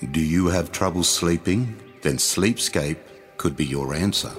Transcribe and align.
Do 0.00 0.20
you 0.20 0.48
have 0.48 0.72
trouble 0.72 1.04
sleeping? 1.04 1.76
Then 2.02 2.16
Sleepscape 2.16 2.98
could 3.36 3.56
be 3.56 3.64
your 3.64 3.94
answer. 3.94 4.32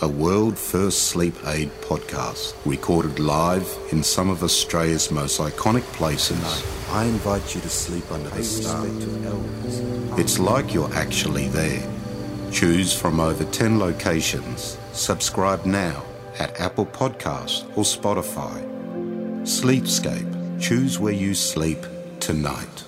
A 0.00 0.08
world 0.08 0.56
first 0.56 1.08
sleep 1.08 1.34
aid 1.46 1.70
podcast 1.82 2.54
recorded 2.64 3.18
live 3.18 3.68
in 3.92 4.02
some 4.02 4.30
of 4.30 4.42
Australia's 4.42 5.10
most 5.10 5.40
iconic 5.40 5.82
places. 5.92 6.38
I 6.90 7.04
invite 7.04 7.54
you 7.54 7.60
to 7.60 7.68
sleep 7.68 8.10
under 8.10 8.28
the 8.30 8.42
stars. 8.42 9.08
It's 10.18 10.38
like 10.38 10.72
you're 10.72 10.92
actually 10.94 11.48
there. 11.48 11.82
Choose 12.52 12.92
from 12.92 13.20
over 13.20 13.44
10 13.44 13.78
locations. 13.78 14.78
Subscribe 14.92 15.64
now 15.64 16.04
at 16.38 16.58
Apple 16.60 16.86
Podcasts 16.86 17.64
or 17.76 17.84
Spotify. 17.84 18.64
Sleepscape. 19.42 20.60
Choose 20.60 20.98
where 20.98 21.12
you 21.12 21.34
sleep 21.34 21.78
tonight. 22.20 22.84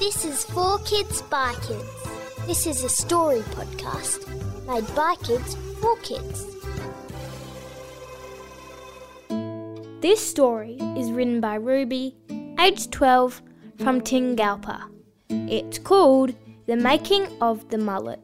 This 0.00 0.24
is 0.24 0.44
For 0.44 0.78
Kids 0.78 1.20
by 1.20 1.54
Kids. 1.60 2.08
This 2.46 2.66
is 2.66 2.84
a 2.84 2.88
story 2.88 3.40
podcast 3.40 4.26
made 4.66 4.94
by 4.96 5.14
kids 5.22 5.58
for 5.78 5.94
kids. 5.98 6.46
This 10.00 10.26
story 10.26 10.78
is 10.96 11.12
written 11.12 11.42
by 11.42 11.56
Ruby, 11.56 12.16
age 12.58 12.88
12, 12.88 13.42
from 13.76 14.00
Tingalpa. 14.00 14.88
It's 15.28 15.78
called 15.78 16.34
The 16.64 16.76
Making 16.76 17.26
of 17.42 17.68
the 17.68 17.76
Mullet. 17.76 18.20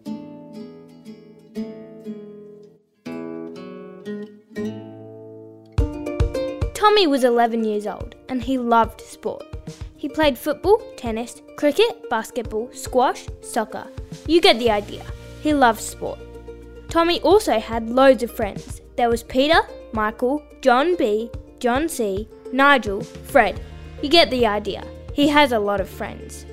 Tommy 6.75 7.07
was 7.07 7.23
11 7.23 7.65
years 7.65 7.87
old 7.87 8.15
and 8.31 8.43
he 8.43 8.57
loved 8.57 9.03
sport. 9.03 9.56
He 9.97 10.09
played 10.09 10.39
football, 10.39 10.83
tennis, 10.97 11.43
cricket, 11.57 12.09
basketball, 12.11 12.71
squash, 12.73 13.27
soccer. 13.41 13.87
You 14.27 14.41
get 14.41 14.59
the 14.59 14.71
idea. 14.71 15.03
He 15.41 15.55
loved 15.55 15.81
sport. 15.81 16.19
Tommy 16.89 17.21
also 17.23 17.59
had 17.59 17.91
loads 17.91 18.23
of 18.23 18.31
friends. 18.31 18.81
There 18.97 19.09
was 19.09 19.23
Peter, 19.23 19.61
Michael, 19.93 20.43
John 20.61 20.97
B, 20.97 21.31
John 21.61 21.89
C, 21.89 22.29
Nigel, 22.53 23.03
Fred. 23.03 23.61
You 24.03 24.09
get 24.09 24.31
the 24.31 24.47
idea. 24.47 24.85
He 25.13 25.29
has 25.29 25.53
a 25.53 25.59
lot 25.59 25.81
of 25.81 25.89
friends. 25.89 26.45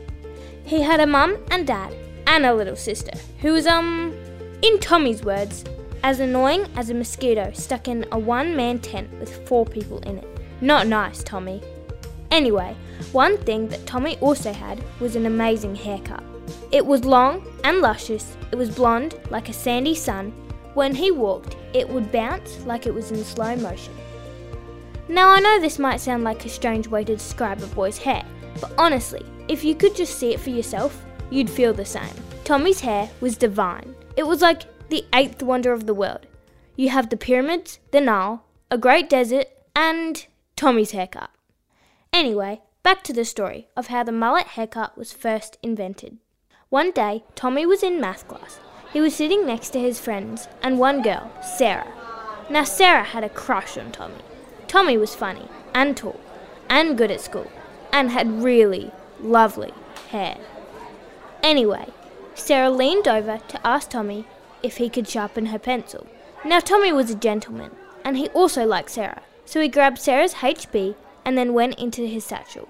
He 0.65 0.81
had 0.81 1.01
a 1.01 1.07
mum 1.07 1.37
and 1.51 1.67
dad 1.67 1.93
and 2.27 2.45
a 2.45 2.53
little 2.53 2.75
sister 2.75 3.11
who 3.41 3.51
was, 3.53 3.67
um, 3.67 4.13
in 4.61 4.79
Tommy's 4.79 5.23
words, 5.23 5.65
as 6.03 6.19
annoying 6.19 6.65
as 6.75 6.89
a 6.89 6.93
mosquito 6.93 7.51
stuck 7.53 7.87
in 7.87 8.05
a 8.11 8.19
one 8.19 8.55
man 8.55 8.79
tent 8.79 9.11
with 9.19 9.47
four 9.47 9.65
people 9.65 9.99
in 9.99 10.17
it. 10.17 10.27
Not 10.61 10.87
nice, 10.87 11.23
Tommy. 11.23 11.61
Anyway, 12.33 12.75
one 13.11 13.37
thing 13.37 13.67
that 13.67 13.85
Tommy 13.85 14.17
also 14.17 14.51
had 14.51 14.83
was 14.99 15.15
an 15.15 15.27
amazing 15.27 15.75
haircut. 15.75 16.23
It 16.71 16.83
was 16.83 17.05
long 17.05 17.45
and 17.63 17.79
luscious, 17.79 18.35
it 18.51 18.55
was 18.55 18.75
blonde 18.75 19.13
like 19.29 19.49
a 19.49 19.53
sandy 19.53 19.93
sun. 19.93 20.31
When 20.73 20.95
he 20.95 21.11
walked, 21.11 21.55
it 21.73 21.87
would 21.87 22.11
bounce 22.11 22.65
like 22.65 22.87
it 22.87 22.93
was 22.93 23.11
in 23.11 23.23
slow 23.23 23.55
motion. 23.57 23.93
Now, 25.07 25.29
I 25.29 25.41
know 25.41 25.59
this 25.59 25.77
might 25.77 26.01
sound 26.01 26.23
like 26.23 26.43
a 26.43 26.49
strange 26.49 26.87
way 26.87 27.03
to 27.03 27.15
describe 27.15 27.61
a 27.61 27.67
boy's 27.67 27.99
hair, 27.99 28.25
but 28.59 28.73
honestly, 28.79 29.23
if 29.47 29.63
you 29.63 29.75
could 29.75 29.95
just 29.95 30.17
see 30.17 30.33
it 30.33 30.39
for 30.39 30.49
yourself, 30.49 31.05
you'd 31.29 31.51
feel 31.51 31.71
the 31.71 31.85
same. 31.85 32.15
Tommy's 32.45 32.79
hair 32.79 33.11
was 33.21 33.37
divine. 33.37 33.93
It 34.17 34.25
was 34.25 34.41
like 34.41 34.63
the 34.89 35.05
eighth 35.13 35.43
wonder 35.43 35.71
of 35.71 35.85
the 35.85 35.93
world. 35.93 36.25
You 36.77 36.89
have 36.89 37.11
the 37.11 37.17
pyramids, 37.17 37.77
the 37.91 38.01
Nile, 38.01 38.43
a 38.71 38.79
great 38.79 39.07
desert, 39.07 39.49
and 39.75 40.25
Tommy's 40.55 40.93
haircut. 40.93 41.29
Anyway, 42.13 42.61
back 42.83 43.03
to 43.03 43.11
the 43.11 43.25
story 43.25 43.67
of 43.75 43.87
how 43.87 44.03
the 44.03 44.11
mullet 44.11 44.45
haircut 44.49 44.95
was 44.95 45.11
first 45.11 45.57
invented. 45.63 46.19
One 46.69 46.91
day, 46.91 47.23
Tommy 47.33 47.65
was 47.65 47.81
in 47.81 47.99
math 47.99 48.27
class. 48.27 48.59
He 48.93 49.01
was 49.01 49.15
sitting 49.15 49.47
next 49.47 49.71
to 49.71 49.79
his 49.79 49.99
friends 49.99 50.47
and 50.61 50.77
one 50.77 51.01
girl, 51.01 51.31
Sarah. 51.41 51.91
Now, 52.51 52.65
Sarah 52.65 53.03
had 53.03 53.23
a 53.23 53.29
crush 53.29 53.79
on 53.79 53.91
Tommy. 53.91 54.21
Tommy 54.67 54.95
was 54.95 55.15
funny 55.15 55.47
and 55.73 55.97
tall 55.97 56.19
and 56.69 56.97
good 56.97 57.09
at 57.09 57.21
school 57.21 57.51
and 57.91 58.11
had 58.11 58.43
really 58.43 58.91
lovely 59.19 59.73
hair. 60.09 60.37
Anyway, 61.41 61.87
Sarah 62.35 62.69
leaned 62.69 63.07
over 63.07 63.39
to 63.47 63.67
ask 63.67 63.89
Tommy 63.89 64.25
if 64.61 64.77
he 64.77 64.87
could 64.87 65.07
sharpen 65.07 65.47
her 65.47 65.59
pencil. 65.59 66.05
Now, 66.45 66.59
Tommy 66.59 66.93
was 66.93 67.09
a 67.09 67.15
gentleman 67.15 67.71
and 68.05 68.17
he 68.17 68.29
also 68.29 68.65
liked 68.65 68.91
Sarah, 68.91 69.23
so 69.45 69.59
he 69.61 69.67
grabbed 69.67 69.97
Sarah's 69.97 70.35
HB 70.35 70.95
and 71.25 71.37
then 71.37 71.53
went 71.53 71.79
into 71.79 72.05
his 72.05 72.23
satchel. 72.23 72.69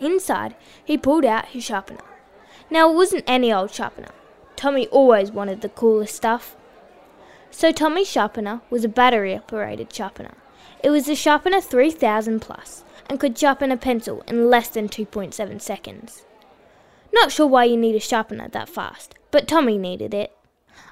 Inside, 0.00 0.54
he 0.84 0.98
pulled 0.98 1.24
out 1.24 1.46
his 1.46 1.64
sharpener. 1.64 2.04
Now, 2.70 2.90
it 2.90 2.94
wasn't 2.94 3.24
any 3.26 3.52
old 3.52 3.72
sharpener. 3.72 4.10
Tommy 4.56 4.86
always 4.88 5.30
wanted 5.30 5.60
the 5.60 5.68
coolest 5.68 6.14
stuff. 6.14 6.56
So, 7.50 7.70
Tommy's 7.70 8.08
sharpener 8.08 8.62
was 8.70 8.84
a 8.84 8.88
battery 8.88 9.34
operated 9.34 9.92
sharpener. 9.92 10.34
It 10.84 10.90
was 10.90 11.06
the 11.06 11.14
Sharpener 11.14 11.62
3000 11.62 12.40
Plus 12.40 12.84
and 13.08 13.18
could 13.18 13.38
sharpen 13.38 13.72
a 13.72 13.76
pencil 13.78 14.22
in 14.28 14.50
less 14.50 14.68
than 14.68 14.88
2.7 14.88 15.58
seconds. 15.58 16.26
Not 17.10 17.32
sure 17.32 17.46
why 17.46 17.64
you 17.64 17.76
need 17.78 17.94
a 17.94 18.00
sharpener 18.00 18.48
that 18.48 18.68
fast, 18.68 19.14
but 19.30 19.48
Tommy 19.48 19.78
needed 19.78 20.12
it. 20.12 20.36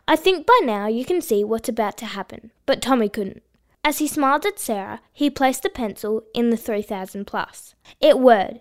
I 0.09 0.17
think 0.17 0.47
by 0.47 0.61
now 0.63 0.87
you 0.87 1.05
can 1.05 1.21
see 1.21 1.45
what's 1.45 1.69
about 1.69 1.99
to 1.99 2.07
happen, 2.07 2.53
but 2.65 2.81
Tommy 2.81 3.11
couldn't. 3.11 3.43
As 3.85 3.99
he 3.99 4.07
smiled 4.07 4.47
at 4.47 4.61
Sarah, 4.61 5.01
he 5.13 5.29
placed 5.29 5.65
the 5.65 5.69
pencil 5.69 6.23
in 6.35 6.51
the 6.51 6.57
3000 6.57 7.25
plus. 7.25 7.75
It 8.01 8.21
whirred. 8.21 8.61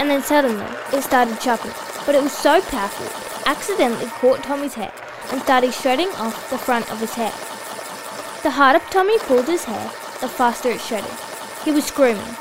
And 0.00 0.10
then 0.10 0.20
suddenly, 0.20 0.66
it 0.92 1.02
started 1.02 1.40
sharpening, 1.40 1.76
but 2.04 2.16
it 2.16 2.24
was 2.24 2.32
so 2.32 2.60
powerful, 2.60 3.06
it 3.06 3.46
accidentally 3.46 4.06
caught 4.06 4.42
Tommy's 4.42 4.74
hair 4.74 4.92
and 5.30 5.40
started 5.42 5.72
shredding 5.72 6.08
off 6.16 6.50
the 6.50 6.58
front 6.58 6.90
of 6.90 6.98
his 6.98 7.14
hair. 7.14 7.30
The 8.42 8.50
harder 8.50 8.80
Tommy 8.90 9.16
pulled 9.20 9.46
his 9.46 9.64
hair, 9.64 9.84
the 10.20 10.28
faster 10.28 10.70
it 10.70 10.80
shredded. 10.80 11.12
He 11.64 11.70
was 11.70 11.84
screaming, 11.84 12.34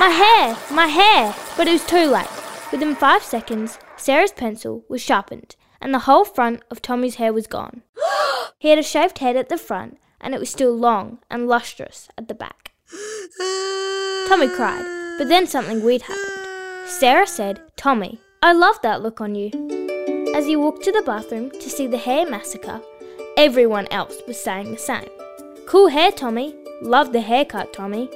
My 0.00 0.10
hair! 0.10 0.56
My 0.74 0.88
hair! 0.88 1.32
But 1.56 1.68
it 1.68 1.72
was 1.72 1.86
too 1.86 2.06
late. 2.06 2.26
Within 2.72 2.96
five 2.96 3.22
seconds, 3.22 3.78
Sarah's 3.96 4.32
pencil 4.32 4.84
was 4.88 5.00
sharpened, 5.00 5.54
and 5.80 5.94
the 5.94 6.00
whole 6.00 6.24
front 6.24 6.64
of 6.72 6.82
Tommy's 6.82 7.16
hair 7.16 7.32
was 7.32 7.46
gone. 7.46 7.82
He 8.66 8.70
had 8.70 8.80
a 8.80 8.82
shaved 8.82 9.18
head 9.18 9.36
at 9.36 9.48
the 9.48 9.56
front, 9.56 9.96
and 10.20 10.34
it 10.34 10.40
was 10.40 10.50
still 10.50 10.76
long 10.76 11.18
and 11.30 11.46
lustrous 11.46 12.08
at 12.18 12.26
the 12.26 12.34
back. 12.34 12.72
Tommy 14.28 14.48
cried, 14.48 14.84
but 15.18 15.28
then 15.28 15.46
something 15.46 15.84
weird 15.84 16.02
happened. 16.02 16.88
Sarah 16.88 17.28
said, 17.28 17.62
Tommy, 17.76 18.18
I 18.42 18.52
love 18.52 18.82
that 18.82 19.02
look 19.02 19.20
on 19.20 19.36
you. 19.36 19.52
As 20.34 20.46
he 20.46 20.56
walked 20.56 20.82
to 20.82 20.90
the 20.90 21.04
bathroom 21.06 21.52
to 21.52 21.70
see 21.70 21.86
the 21.86 21.96
hair 21.96 22.28
massacre, 22.28 22.80
everyone 23.36 23.86
else 23.92 24.16
was 24.26 24.36
saying 24.36 24.72
the 24.72 24.78
same. 24.78 25.10
Cool 25.68 25.86
hair, 25.86 26.10
Tommy. 26.10 26.52
Love 26.82 27.12
the 27.12 27.20
haircut, 27.20 27.72
Tommy. 27.72 28.10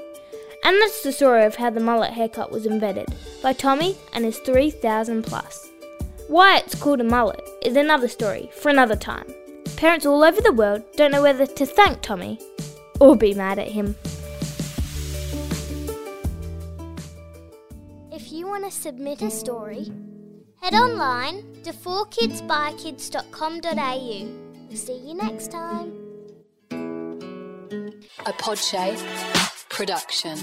And 0.64 0.76
that's 0.82 1.04
the 1.04 1.12
story 1.12 1.44
of 1.44 1.54
how 1.54 1.70
the 1.70 1.78
mullet 1.78 2.14
haircut 2.14 2.50
was 2.50 2.66
invented 2.66 3.06
by 3.40 3.52
Tommy 3.52 3.96
and 4.14 4.24
his 4.24 4.38
3000 4.38 5.22
plus. 5.22 5.68
Why 6.26 6.58
it's 6.58 6.74
called 6.74 7.00
a 7.00 7.04
mullet 7.04 7.48
is 7.62 7.76
another 7.76 8.08
story 8.08 8.50
for 8.52 8.68
another 8.68 8.96
time. 8.96 9.32
Parents 9.80 10.04
all 10.04 10.22
over 10.22 10.40
the 10.42 10.52
world 10.52 10.82
don't 10.94 11.10
know 11.10 11.22
whether 11.22 11.46
to 11.46 11.64
thank 11.64 12.02
Tommy 12.02 12.38
or 13.00 13.16
be 13.16 13.32
mad 13.32 13.58
at 13.58 13.68
him. 13.68 13.96
If 18.12 18.30
you 18.30 18.46
want 18.46 18.66
to 18.66 18.70
submit 18.70 19.22
a 19.22 19.30
story, 19.30 19.90
head 20.60 20.74
online 20.74 21.62
to 21.62 21.72
4kidsbykids.com.au. 21.72 24.28
We'll 24.68 24.76
see 24.76 24.98
you 24.98 25.14
next 25.14 25.50
time. 25.50 25.94
A 28.26 28.34
Podshape 28.34 29.00
production. 29.70 30.36